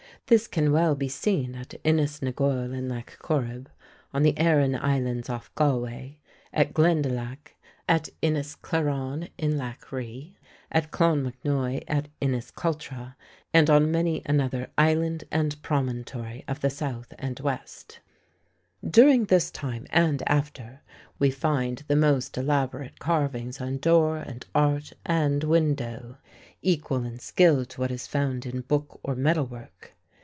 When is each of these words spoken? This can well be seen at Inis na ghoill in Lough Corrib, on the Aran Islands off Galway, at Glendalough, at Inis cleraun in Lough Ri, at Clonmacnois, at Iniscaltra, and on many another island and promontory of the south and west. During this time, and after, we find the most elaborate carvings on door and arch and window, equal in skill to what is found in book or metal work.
This 0.27 0.47
can 0.47 0.71
well 0.71 0.95
be 0.95 1.09
seen 1.09 1.55
at 1.55 1.73
Inis 1.83 2.21
na 2.21 2.31
ghoill 2.31 2.71
in 2.73 2.87
Lough 2.87 3.03
Corrib, 3.19 3.67
on 4.13 4.23
the 4.23 4.37
Aran 4.39 4.75
Islands 4.77 5.29
off 5.29 5.53
Galway, 5.55 6.19
at 6.53 6.73
Glendalough, 6.73 7.35
at 7.89 8.07
Inis 8.21 8.55
cleraun 8.55 9.27
in 9.37 9.57
Lough 9.57 9.75
Ri, 9.91 10.37
at 10.71 10.89
Clonmacnois, 10.89 11.83
at 11.89 12.07
Iniscaltra, 12.21 13.15
and 13.53 13.69
on 13.69 13.91
many 13.91 14.21
another 14.25 14.69
island 14.77 15.25
and 15.33 15.61
promontory 15.61 16.45
of 16.47 16.61
the 16.61 16.69
south 16.69 17.13
and 17.19 17.37
west. 17.41 17.99
During 18.89 19.25
this 19.25 19.51
time, 19.51 19.85
and 19.89 20.23
after, 20.29 20.79
we 21.19 21.29
find 21.29 21.83
the 21.89 21.97
most 21.97 22.37
elaborate 22.37 22.99
carvings 22.99 23.59
on 23.59 23.79
door 23.79 24.15
and 24.19 24.45
arch 24.55 24.93
and 25.05 25.43
window, 25.43 26.19
equal 26.61 27.03
in 27.03 27.19
skill 27.19 27.65
to 27.65 27.81
what 27.81 27.91
is 27.91 28.07
found 28.07 28.45
in 28.45 28.61
book 28.61 28.97
or 29.03 29.13
metal 29.13 29.45
work. 29.45 29.93